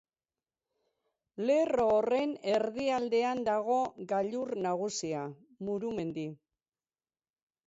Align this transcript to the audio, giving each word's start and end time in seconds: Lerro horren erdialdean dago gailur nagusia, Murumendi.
Lerro 1.49 1.85
horren 1.97 2.33
erdialdean 2.53 3.43
dago 3.49 3.77
gailur 4.13 4.55
nagusia, 4.69 5.23
Murumendi. 5.69 6.27